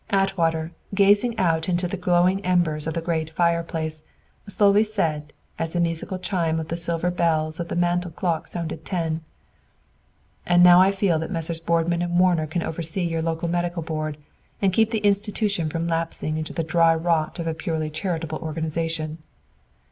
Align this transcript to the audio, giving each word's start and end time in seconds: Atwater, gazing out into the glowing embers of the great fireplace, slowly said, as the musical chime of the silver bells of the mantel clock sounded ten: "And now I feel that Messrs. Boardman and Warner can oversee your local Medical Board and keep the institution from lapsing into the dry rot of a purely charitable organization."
Atwater, 0.09 0.71
gazing 0.95 1.37
out 1.37 1.69
into 1.69 1.87
the 1.87 1.95
glowing 1.95 2.43
embers 2.43 2.87
of 2.87 2.95
the 2.95 3.03
great 3.03 3.29
fireplace, 3.29 4.01
slowly 4.47 4.83
said, 4.83 5.31
as 5.59 5.73
the 5.73 5.79
musical 5.79 6.17
chime 6.17 6.59
of 6.59 6.69
the 6.69 6.75
silver 6.75 7.11
bells 7.11 7.59
of 7.59 7.67
the 7.67 7.75
mantel 7.75 8.09
clock 8.09 8.47
sounded 8.47 8.83
ten: 8.83 9.21
"And 10.43 10.63
now 10.63 10.81
I 10.81 10.91
feel 10.91 11.19
that 11.19 11.29
Messrs. 11.29 11.59
Boardman 11.59 12.01
and 12.01 12.17
Warner 12.19 12.47
can 12.47 12.63
oversee 12.63 13.03
your 13.03 13.21
local 13.21 13.47
Medical 13.47 13.83
Board 13.83 14.17
and 14.59 14.73
keep 14.73 14.89
the 14.89 15.05
institution 15.05 15.69
from 15.69 15.87
lapsing 15.87 16.35
into 16.35 16.51
the 16.51 16.63
dry 16.63 16.95
rot 16.95 17.37
of 17.37 17.45
a 17.45 17.53
purely 17.53 17.91
charitable 17.91 18.39
organization." 18.39 19.19